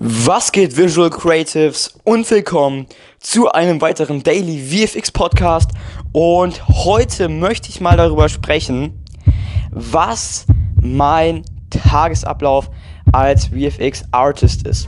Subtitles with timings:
[0.00, 1.98] Was geht Visual Creatives?
[2.04, 2.86] Und willkommen
[3.18, 5.72] zu einem weiteren Daily VFX Podcast.
[6.12, 9.04] Und heute möchte ich mal darüber sprechen,
[9.72, 10.46] was
[10.80, 12.70] mein Tagesablauf
[13.10, 14.86] als VFX Artist ist.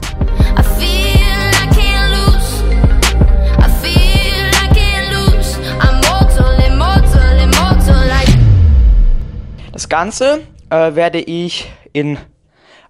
[9.73, 10.39] Das Ganze
[10.69, 12.17] äh, werde ich in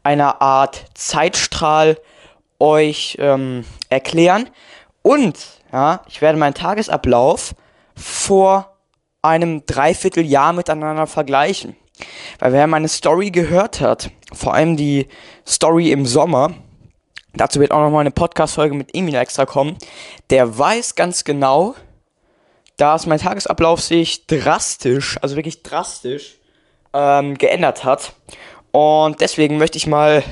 [0.03, 1.97] einer Art Zeitstrahl
[2.61, 4.49] euch ähm, erklären.
[5.01, 5.37] Und
[5.73, 7.55] ja, ich werde meinen Tagesablauf
[7.95, 8.77] vor
[9.21, 11.75] einem Dreivierteljahr miteinander vergleichen.
[12.39, 15.07] Weil wer meine Story gehört hat, vor allem die
[15.45, 16.53] Story im Sommer,
[17.33, 19.77] dazu wird auch noch mal eine Podcast-Folge mit Emil extra kommen,
[20.29, 21.75] der weiß ganz genau,
[22.77, 26.39] dass mein Tagesablauf sich drastisch, also wirklich drastisch,
[26.93, 28.13] ähm, geändert hat.
[28.71, 30.23] Und deswegen möchte ich mal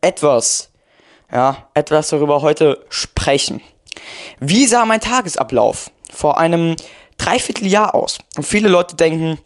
[0.00, 0.70] etwas
[1.32, 3.60] ja, etwas darüber heute sprechen.
[4.40, 6.76] Wie sah mein Tagesablauf vor einem
[7.18, 8.18] Dreivierteljahr aus?
[8.36, 9.38] Und viele Leute denken,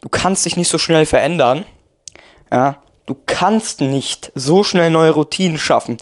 [0.00, 1.64] du kannst dich nicht so schnell verändern.
[2.50, 5.98] Ja, du kannst nicht so schnell neue Routinen schaffen.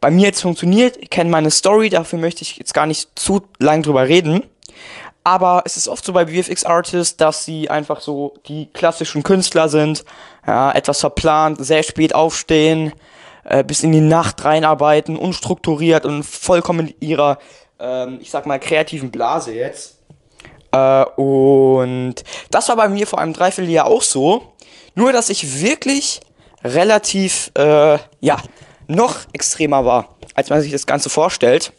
[0.00, 3.42] Bei mir jetzt funktioniert, ich kenne meine Story, dafür möchte ich jetzt gar nicht zu
[3.58, 4.42] lang drüber reden.
[5.24, 9.68] Aber es ist oft so bei VFX Artists, dass sie einfach so die klassischen Künstler
[9.68, 10.04] sind,
[10.46, 12.92] ja, etwas verplant, sehr spät aufstehen,
[13.46, 17.38] äh, bis in die Nacht reinarbeiten, unstrukturiert und vollkommen in ihrer,
[17.78, 19.98] ähm, ich sag mal, kreativen Blase jetzt.
[20.72, 22.16] Äh, und
[22.50, 24.52] das war bei mir vor einem Dreivierteljahr auch so.
[24.94, 26.20] Nur, dass ich wirklich
[26.64, 28.36] relativ, äh, ja,
[28.88, 31.72] noch extremer war, als man sich das Ganze vorstellt.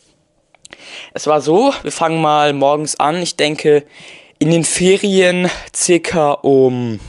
[1.13, 3.21] Es war so, wir fangen mal morgens an.
[3.21, 3.85] Ich denke,
[4.39, 6.99] in den Ferien circa um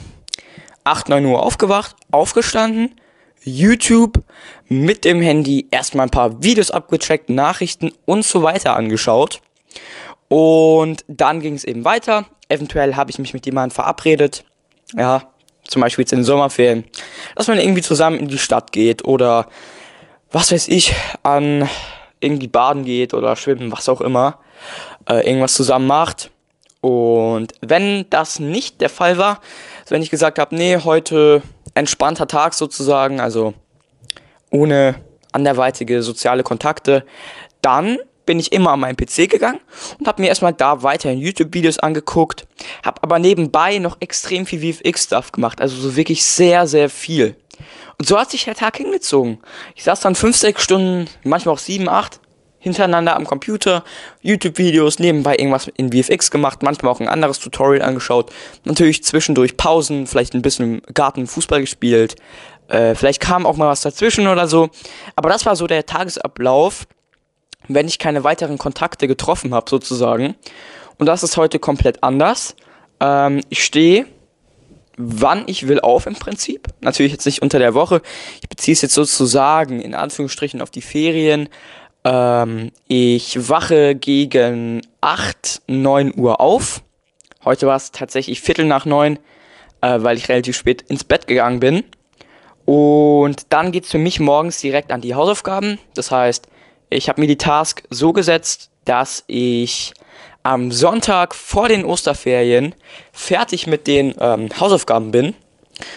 [0.84, 2.98] 8, 9 Uhr aufgewacht, aufgestanden,
[3.44, 4.22] YouTube
[4.68, 9.40] mit dem Handy erstmal ein paar Videos abgecheckt, Nachrichten und so weiter angeschaut.
[10.28, 12.26] Und dann ging es eben weiter.
[12.48, 14.44] Eventuell habe ich mich mit jemandem verabredet.
[14.96, 15.22] Ja,
[15.64, 16.84] zum Beispiel jetzt in den Sommerferien.
[17.34, 19.48] Dass man irgendwie zusammen in die Stadt geht oder
[20.30, 21.68] was weiß ich, an
[22.20, 24.38] irgendwie baden geht oder schwimmen, was auch immer.
[25.08, 26.30] Äh, irgendwas zusammen macht.
[26.80, 29.40] Und wenn das nicht der Fall war,
[29.90, 31.42] wenn ich gesagt habe, nee, heute
[31.74, 33.54] entspannter Tag sozusagen, also
[34.50, 34.96] ohne
[35.32, 37.04] anderweitige soziale Kontakte,
[37.62, 39.60] dann bin ich immer an meinen PC gegangen
[39.98, 42.46] und habe mir erstmal da weiterhin YouTube-Videos angeguckt,
[42.84, 47.36] habe aber nebenbei noch extrem viel VFX-Stuff gemacht, also so wirklich sehr, sehr viel.
[47.98, 49.38] Und so hat sich der Tag hingezogen.
[49.74, 52.20] Ich saß dann 5, 6 Stunden, manchmal auch 7, 8
[52.68, 53.84] hintereinander am Computer,
[54.22, 58.32] YouTube-Videos, nebenbei irgendwas in VFX gemacht, manchmal auch ein anderes Tutorial angeschaut,
[58.64, 62.16] natürlich zwischendurch Pausen, vielleicht ein bisschen im Garten Fußball gespielt,
[62.68, 64.70] äh, vielleicht kam auch mal was dazwischen oder so,
[65.16, 66.86] aber das war so der Tagesablauf,
[67.66, 70.36] wenn ich keine weiteren Kontakte getroffen habe sozusagen
[70.98, 72.54] und das ist heute komplett anders.
[73.00, 74.06] Ähm, ich stehe
[74.98, 76.68] wann ich will auf im Prinzip.
[76.80, 78.02] Natürlich jetzt nicht unter der Woche.
[78.42, 81.48] Ich beziehe es jetzt sozusagen in Anführungsstrichen auf die Ferien.
[82.08, 86.82] Ähm, ich wache gegen 8, 9 Uhr auf.
[87.44, 89.18] Heute war es tatsächlich Viertel nach 9,
[89.82, 91.84] äh, weil ich relativ spät ins Bett gegangen bin.
[92.64, 95.78] Und dann geht es für mich morgens direkt an die Hausaufgaben.
[95.94, 96.48] Das heißt,
[96.88, 99.92] ich habe mir die Task so gesetzt, dass ich
[100.42, 102.74] am Sonntag vor den Osterferien
[103.12, 105.34] fertig mit den ähm, Hausaufgaben bin.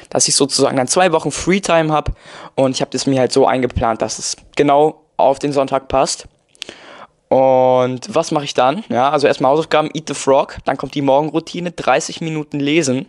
[0.10, 2.12] Dass ich sozusagen dann zwei Wochen Freetime habe.
[2.56, 6.28] Und ich habe das mir halt so eingeplant, dass es genau auf den Sonntag passt.
[7.30, 8.84] Und was mache ich dann?
[8.90, 13.06] Ja, also erstmal Hausaufgaben, Eat the Frog, dann kommt die Morgenroutine, 30 Minuten lesen.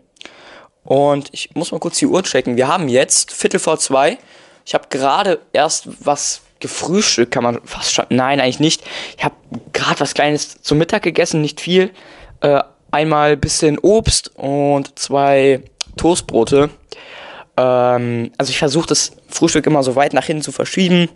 [0.84, 2.56] Und ich muss mal kurz die Uhr checken.
[2.56, 4.18] Wir haben jetzt Viertel vor zwei.
[4.64, 8.06] Ich habe gerade erst was gefrühstückt, kann man fast schon.
[8.08, 8.84] Nein, eigentlich nicht.
[9.18, 9.34] Ich habe
[9.72, 11.90] gerade was Kleines zum Mittag gegessen, nicht viel.
[12.40, 15.62] Äh, einmal bisschen Obst und zwei
[15.96, 16.70] Toastbrote.
[17.56, 21.08] Ähm, also ich versuche das Frühstück immer so weit nach hinten zu verschieben,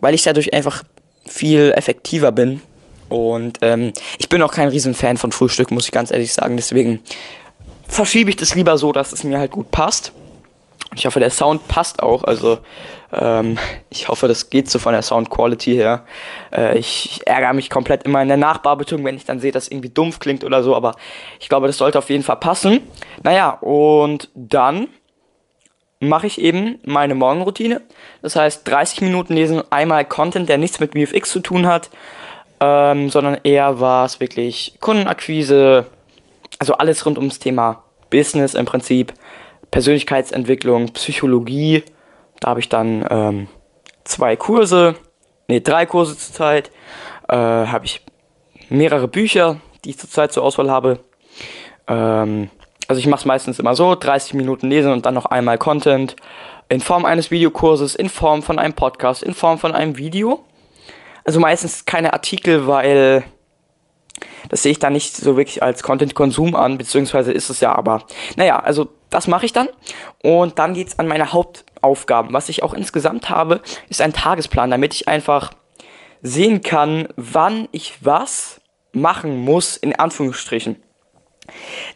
[0.00, 0.82] weil ich dadurch einfach
[1.26, 2.60] viel effektiver bin.
[3.08, 6.56] Und ähm, ich bin auch kein Riesenfan von Frühstück, muss ich ganz ehrlich sagen.
[6.56, 7.00] Deswegen
[7.86, 10.12] verschiebe ich das lieber so, dass es mir halt gut passt.
[10.94, 12.24] Ich hoffe, der Sound passt auch.
[12.24, 12.58] Also
[13.12, 13.58] ähm,
[13.90, 16.04] ich hoffe, das geht so von der Sound Quality her.
[16.52, 19.90] Äh, ich, ärgere mich komplett immer in der Nachbearbeitung, wenn ich dann sehe, dass irgendwie
[19.90, 20.74] dumpf klingt oder so.
[20.74, 20.96] Aber
[21.38, 22.80] ich glaube, das sollte auf jeden Fall passen.
[23.22, 24.88] Naja, und dann
[26.00, 27.80] mache ich eben meine Morgenroutine.
[28.22, 31.90] Das heißt, 30 Minuten lesen, einmal Content, der nichts mit VFX zu tun hat,
[32.60, 35.86] ähm, sondern eher war es wirklich Kundenakquise,
[36.58, 39.14] also alles rund ums Thema Business im Prinzip,
[39.70, 41.82] Persönlichkeitsentwicklung, Psychologie.
[42.40, 43.48] Da habe ich dann ähm,
[44.04, 44.96] zwei Kurse
[45.48, 46.70] nee, drei Kurse zurzeit,
[47.28, 48.02] äh, habe ich
[48.68, 51.00] mehrere Bücher, die ich zurzeit zur Auswahl habe.
[51.88, 52.50] Ähm,
[52.88, 56.16] also ich mache es meistens immer so, 30 Minuten lesen und dann noch einmal Content
[56.68, 60.44] in Form eines Videokurses, in Form von einem Podcast, in Form von einem Video.
[61.24, 63.24] Also meistens keine Artikel, weil
[64.48, 68.02] das sehe ich da nicht so wirklich als Content-Konsum an, beziehungsweise ist es ja aber.
[68.36, 69.68] Naja, also das mache ich dann.
[70.22, 72.32] Und dann geht es an meine Hauptaufgaben.
[72.32, 75.52] Was ich auch insgesamt habe, ist ein Tagesplan, damit ich einfach
[76.22, 78.60] sehen kann, wann ich was
[78.92, 80.82] machen muss, in Anführungsstrichen.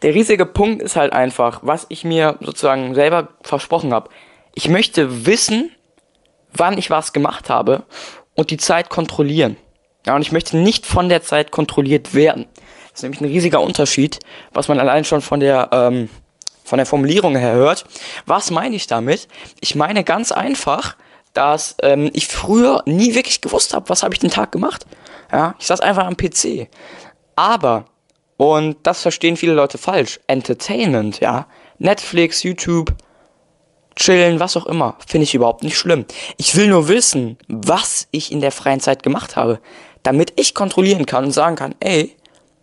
[0.01, 4.09] Der riesige Punkt ist halt einfach, was ich mir sozusagen selber versprochen habe.
[4.53, 5.71] Ich möchte wissen,
[6.53, 7.83] wann ich was gemacht habe
[8.35, 9.57] und die Zeit kontrollieren.
[10.05, 12.47] Ja, und ich möchte nicht von der Zeit kontrolliert werden.
[12.91, 14.19] Das ist nämlich ein riesiger Unterschied,
[14.51, 16.09] was man allein schon von der, ähm,
[16.63, 17.85] von der Formulierung her hört.
[18.25, 19.27] Was meine ich damit?
[19.59, 20.95] Ich meine ganz einfach,
[21.33, 24.85] dass ähm, ich früher nie wirklich gewusst habe, was habe ich den Tag gemacht.
[25.31, 26.67] Ja, ich saß einfach am PC.
[27.35, 27.85] Aber,
[28.41, 31.45] und das verstehen viele Leute falsch, Entertainment, ja,
[31.77, 32.91] Netflix, YouTube,
[33.95, 36.05] chillen, was auch immer, finde ich überhaupt nicht schlimm.
[36.37, 39.59] Ich will nur wissen, was ich in der freien Zeit gemacht habe,
[40.01, 42.17] damit ich kontrollieren kann und sagen kann, ey,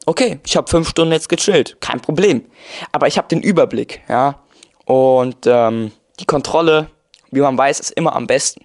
[0.05, 2.45] okay, ich habe fünf Stunden jetzt gechillt, kein Problem.
[2.91, 4.43] Aber ich habe den Überblick, ja,
[4.85, 6.91] und ähm, die Kontrolle,
[7.31, 8.65] wie man weiß, ist immer am besten.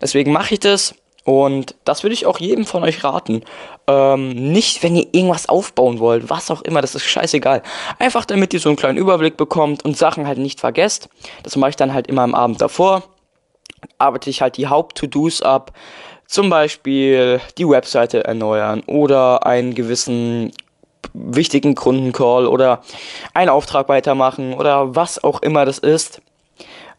[0.00, 3.42] Deswegen mache ich das und das würde ich auch jedem von euch raten.
[3.86, 7.62] Ähm, nicht, wenn ihr irgendwas aufbauen wollt, was auch immer, das ist scheißegal.
[7.98, 11.08] Einfach damit ihr so einen kleinen Überblick bekommt und Sachen halt nicht vergesst.
[11.42, 13.04] Das mache ich dann halt immer am Abend davor.
[13.98, 15.72] Arbeite ich halt die Haupt-To-Dos ab.
[16.26, 20.52] Zum Beispiel die Webseite erneuern oder einen gewissen
[21.14, 22.82] wichtigen Kundencall oder
[23.34, 26.22] einen Auftrag weitermachen oder was auch immer das ist.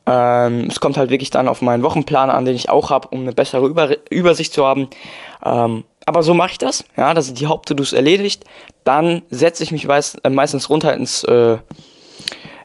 [0.06, 3.22] Ähm, es kommt halt wirklich dann auf meinen Wochenplan an, den ich auch habe, um
[3.22, 4.90] eine bessere Über Übersicht zu haben.
[5.44, 6.84] Ähm, aber so mache ich das.
[6.98, 8.44] Ja, das sind die Haupt-To-Dos erledigt.
[8.84, 11.58] Dann setze ich mich weiß, äh, meistens runter ins äh,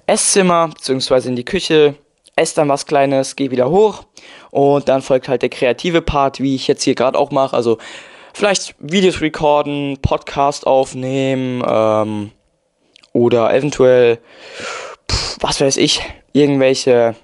[0.07, 1.95] Esszimmer beziehungsweise in die Küche,
[2.35, 4.05] esse dann was Kleines, gehe wieder hoch
[4.51, 7.55] und dann folgt halt der kreative Part, wie ich jetzt hier gerade auch mache.
[7.55, 7.79] Also
[8.33, 12.31] vielleicht Videos recorden, Podcast aufnehmen ähm,
[13.13, 14.19] oder eventuell,
[15.11, 16.01] pff, was weiß ich,
[16.33, 17.15] irgendwelche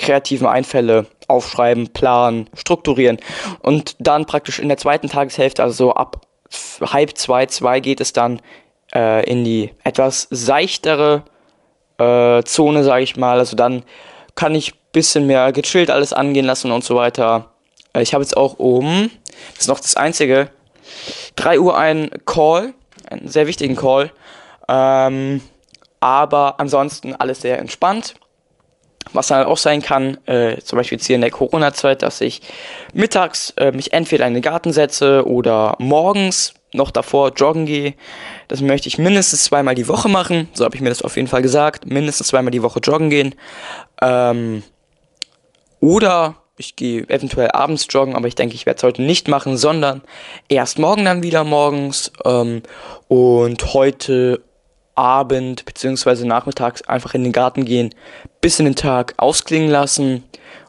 [0.00, 3.18] kreativen Einfälle aufschreiben, planen, strukturieren.
[3.60, 6.26] Und dann praktisch in der zweiten Tageshälfte, also so ab
[6.80, 8.40] halb zwei, zwei geht es dann
[8.92, 11.22] äh, in die etwas seichtere
[11.98, 13.38] äh, Zone, sage ich mal.
[13.38, 13.84] Also dann
[14.34, 17.52] kann ich bisschen mehr gechillt alles angehen lassen und so weiter.
[17.92, 19.10] Äh, ich habe jetzt auch um,
[19.52, 20.50] das ist noch das Einzige,
[21.36, 22.74] 3 Uhr einen Call,
[23.08, 24.10] einen sehr wichtigen Call.
[24.68, 25.42] Ähm,
[26.00, 28.14] aber ansonsten alles sehr entspannt.
[29.12, 32.42] Was dann auch sein kann, äh, zum Beispiel jetzt hier in der Corona-Zeit, dass ich
[32.92, 37.94] mittags äh, mich entweder in den Garten setze oder morgens noch davor joggen gehe.
[38.48, 40.48] Das möchte ich mindestens zweimal die Woche machen.
[40.52, 41.86] So habe ich mir das auf jeden Fall gesagt.
[41.86, 43.34] Mindestens zweimal die Woche joggen gehen.
[44.00, 44.62] Ähm,
[45.80, 49.56] oder ich gehe eventuell abends joggen, aber ich denke, ich werde es heute nicht machen,
[49.56, 50.02] sondern
[50.48, 52.62] erst morgen dann wieder morgens ähm,
[53.08, 54.42] und heute
[55.00, 56.24] Abend bzw.
[56.26, 57.94] nachmittags einfach in den Garten gehen,
[58.42, 60.24] bis in den Tag ausklingen lassen.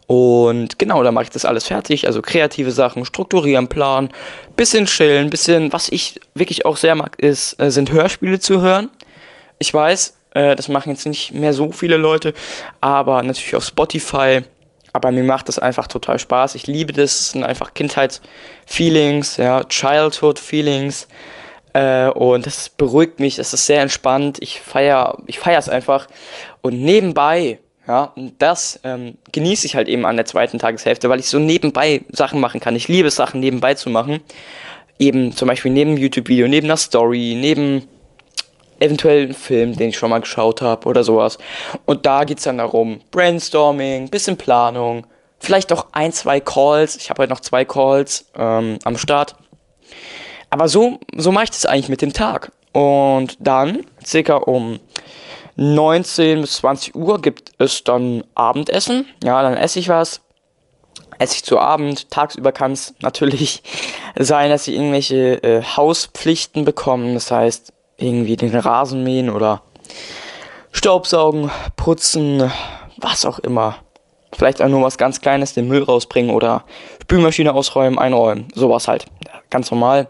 [0.08, 2.08] Und genau, dann mache ich das alles fertig.
[2.08, 4.10] Also kreative Sachen, strukturieren, planen,
[4.56, 8.90] bisschen chillen, bisschen, was ich wirklich auch sehr mag, ist, äh, sind Hörspiele zu hören.
[9.60, 12.34] Ich weiß, äh, das machen jetzt nicht mehr so viele Leute,
[12.80, 14.42] aber natürlich auf Spotify.
[14.94, 16.56] Aber mir macht das einfach total Spaß.
[16.56, 17.20] Ich liebe das.
[17.20, 21.08] Es sind einfach Kindheitsfeelings, ja, Childhood-Feelings.
[21.74, 24.38] Äh, und das beruhigt mich, es ist sehr entspannt.
[24.42, 26.08] Ich feiere ich feier es einfach.
[26.62, 31.28] Und nebenbei, ja, das ähm, genieße ich halt eben an der zweiten Tageshälfte, weil ich
[31.28, 32.76] so nebenbei Sachen machen kann.
[32.76, 34.22] Ich liebe Sachen nebenbei zu machen.
[35.00, 37.88] Eben zum Beispiel neben YouTube-Video, neben einer Story, neben
[38.80, 41.38] eventuell einen Film, den ich schon mal geschaut habe oder sowas.
[41.86, 45.06] Und da geht es dann darum, Brainstorming, bisschen Planung,
[45.40, 46.98] vielleicht auch ein, zwei Calls.
[46.98, 49.36] Ich habe heute noch zwei Calls ähm, am Start.
[50.52, 52.52] Aber so, so mache ich das eigentlich mit dem Tag.
[52.74, 54.80] Und dann, circa um
[55.56, 59.06] 19 bis 20 Uhr, gibt es dann Abendessen.
[59.24, 60.22] Ja, dann esse ich was.
[61.20, 62.10] Esse ich zu Abend.
[62.12, 63.64] Tagsüber kann es natürlich
[64.20, 67.14] sein, dass ich irgendwelche äh, Hauspflichten bekomme.
[67.14, 69.62] Das heißt, irgendwie den Rasen mähen oder
[70.74, 72.52] Staubsaugen, putzen,
[72.98, 73.78] was auch immer.
[74.34, 76.64] Vielleicht auch nur was ganz Kleines, den Müll rausbringen oder
[77.04, 78.48] Spülmaschine ausräumen, einräumen.
[78.54, 79.06] Sowas halt.
[79.50, 80.08] Ganz normal.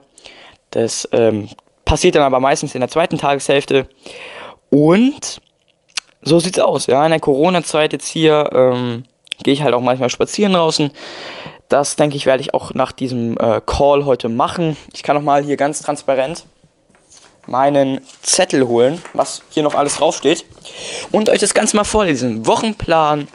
[0.71, 1.49] Das ähm,
[1.85, 3.87] passiert dann aber meistens in der zweiten Tageshälfte.
[4.69, 5.41] Und
[6.21, 7.03] so sieht's aus, ja.
[7.05, 9.03] In der Corona-Zeit jetzt hier, ähm,
[9.43, 10.91] gehe ich halt auch manchmal spazieren draußen.
[11.67, 14.77] Das denke ich, werde ich auch nach diesem äh, Call heute machen.
[14.93, 16.45] Ich kann noch mal hier ganz transparent
[17.47, 20.45] meinen Zettel holen, was hier noch alles draufsteht.
[21.11, 22.45] Und euch das Ganze mal vorlesen.
[22.45, 23.27] Wochenplan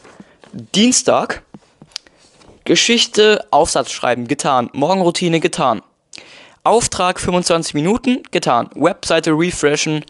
[0.53, 1.43] Dienstag.
[2.65, 4.71] Geschichte, Aufsatz schreiben, getan.
[4.73, 5.83] Morgenroutine, getan.
[6.67, 8.69] Auftrag 25 Minuten, getan.
[8.75, 10.05] Webseite refreshen,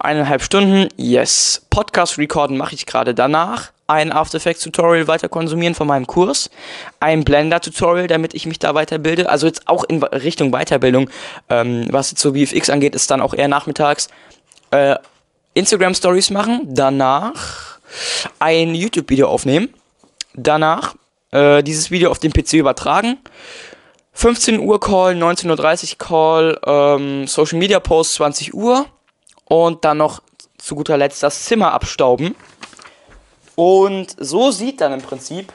[0.00, 1.64] eineinhalb Stunden, yes.
[1.70, 3.70] Podcast recorden mache ich gerade danach.
[3.86, 6.50] Ein After Effects Tutorial weiter konsumieren von meinem Kurs.
[6.98, 9.28] Ein Blender Tutorial, damit ich mich da weiterbilde.
[9.28, 11.08] Also jetzt auch in Richtung Weiterbildung.
[11.48, 14.08] Ähm, was jetzt so VFX angeht, ist dann auch eher nachmittags.
[14.72, 14.96] Äh,
[15.54, 16.62] Instagram Stories machen.
[16.64, 17.78] Danach
[18.40, 19.72] ein YouTube-Video aufnehmen.
[20.34, 20.96] Danach
[21.30, 23.18] äh, dieses Video auf dem PC übertragen
[24.12, 28.86] 15 Uhr Call, 19.30 Uhr Call, ähm, Social Media Post 20 Uhr
[29.46, 30.22] und dann noch
[30.58, 32.34] zu guter Letzt das Zimmer abstauben.
[33.54, 35.52] Und so sieht dann im Prinzip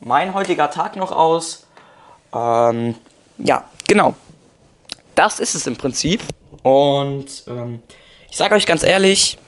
[0.00, 1.66] mein heutiger Tag noch aus.
[2.34, 2.94] Ähm,
[3.38, 4.14] ja, genau.
[5.14, 6.22] Das ist es im Prinzip.
[6.62, 7.82] Und ähm,
[8.30, 9.38] ich sage euch ganz ehrlich,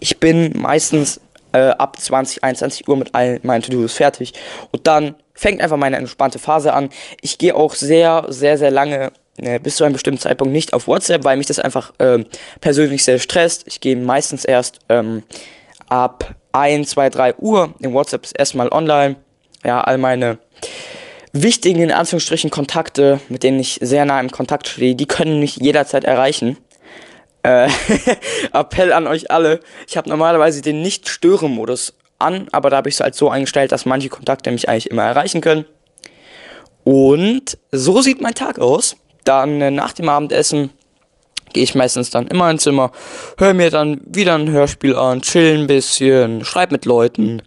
[0.00, 1.20] ich bin meistens
[1.52, 4.32] äh, ab 20, 21 Uhr mit all meinen To-Dos fertig.
[4.72, 6.90] Und dann fängt einfach meine entspannte Phase an.
[7.20, 10.86] Ich gehe auch sehr, sehr, sehr lange äh, bis zu einem bestimmten Zeitpunkt nicht auf
[10.86, 12.24] WhatsApp, weil mich das einfach äh,
[12.60, 13.64] persönlich sehr stresst.
[13.66, 15.24] Ich gehe meistens erst ähm,
[15.88, 19.16] ab 1, 2, 3 Uhr in WhatsApp erstmal online.
[19.64, 20.38] Ja, all meine
[21.32, 25.56] wichtigen, in Anführungsstrichen, Kontakte, mit denen ich sehr nah im Kontakt stehe, die können mich
[25.56, 26.56] jederzeit erreichen.
[27.42, 27.68] Äh,
[28.52, 29.60] Appell an euch alle.
[29.88, 33.86] Ich habe normalerweise den Nicht-Stören-Modus an, aber da habe ich es halt so eingestellt, dass
[33.86, 35.64] manche Kontakte mich eigentlich immer erreichen können.
[36.84, 38.96] Und so sieht mein Tag aus.
[39.24, 40.70] Dann äh, nach dem Abendessen
[41.52, 42.90] gehe ich meistens dann immer ins Zimmer,
[43.38, 47.42] höre mir dann wieder ein Hörspiel an, chill ein bisschen, schreib mit Leuten,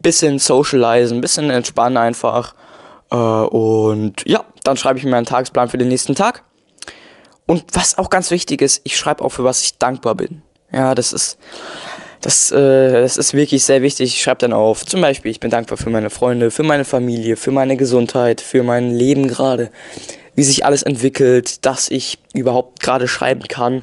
[0.00, 2.54] bisschen socialisen, bisschen entspannen einfach.
[3.10, 6.44] Äh, und ja, dann schreibe ich mir einen Tagesplan für den nächsten Tag.
[7.46, 10.42] Und was auch ganz wichtig ist, ich schreibe auch für was ich dankbar bin.
[10.72, 11.38] Ja, das ist
[12.20, 14.14] das, äh, das ist wirklich sehr wichtig.
[14.14, 17.36] Ich schreibe dann auf, zum Beispiel, ich bin dankbar für meine Freunde, für meine Familie,
[17.36, 19.70] für meine Gesundheit, für mein Leben gerade,
[20.34, 23.82] wie sich alles entwickelt, dass ich überhaupt gerade schreiben kann,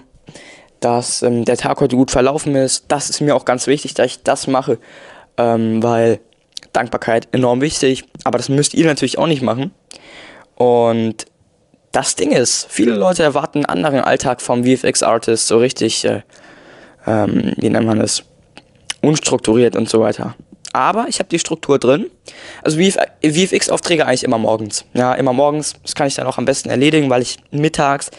[0.79, 2.85] dass ähm, der Tag heute gut verlaufen ist.
[2.87, 4.77] Das ist mir auch ganz wichtig, dass ich das mache,
[5.37, 6.19] ähm, weil
[6.73, 9.71] Dankbarkeit enorm wichtig, aber das müsst ihr natürlich auch nicht machen.
[10.55, 11.25] Und
[11.91, 16.21] das Ding ist, viele Leute erwarten einen anderen Alltag vom VFX-Artist, so richtig, äh,
[17.05, 18.24] ähm, wie nennt man das,
[19.01, 20.36] unstrukturiert und so weiter.
[20.74, 22.10] Aber ich habe die Struktur drin.
[22.63, 24.86] Also VFX-Aufträge eigentlich immer morgens.
[24.93, 25.75] Ja, immer morgens.
[25.83, 28.10] Das kann ich dann auch am besten erledigen, weil ich mittags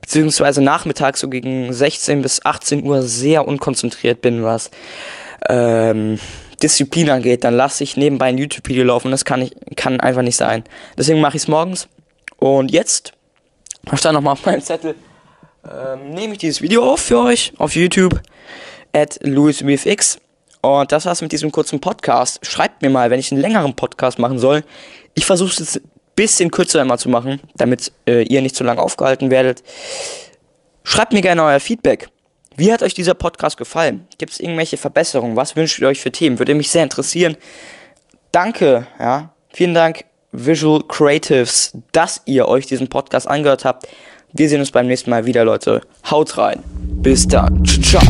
[0.00, 4.70] beziehungsweise nachmittags so gegen 16 bis 18 Uhr sehr unkonzentriert bin, was
[5.48, 6.20] ähm,
[6.62, 7.42] Disziplin angeht.
[7.42, 9.10] Dann lasse ich nebenbei ein YouTube-Video laufen.
[9.10, 10.62] Das kann, ich, kann einfach nicht sein.
[10.96, 11.88] Deswegen mache ich es morgens.
[12.36, 13.14] Und jetzt
[13.94, 14.94] stand nochmal auf meinem Zettel
[15.70, 18.20] ähm, nehme ich dieses Video auf für euch auf YouTube
[18.92, 20.18] at LouisVFX.
[20.62, 22.44] Und das war's mit diesem kurzen Podcast.
[22.44, 24.64] Schreibt mir mal, wenn ich einen längeren Podcast machen soll.
[25.14, 28.64] Ich versuche es jetzt ein bisschen kürzer immer zu machen, damit äh, ihr nicht zu
[28.64, 29.62] lange aufgehalten werdet.
[30.82, 32.08] Schreibt mir gerne euer Feedback.
[32.56, 34.06] Wie hat euch dieser Podcast gefallen?
[34.18, 35.36] Gibt es irgendwelche Verbesserungen?
[35.36, 36.38] Was wünscht ihr euch für Themen?
[36.38, 37.36] Würde mich sehr interessieren.
[38.32, 39.34] Danke, ja.
[39.52, 43.86] Vielen Dank, Visual Creatives, dass ihr euch diesen Podcast angehört habt.
[44.36, 45.80] Wir sehen uns beim nächsten Mal wieder, Leute.
[46.10, 46.60] Haut rein.
[47.02, 47.64] Bis dann.
[47.64, 48.02] Ciao.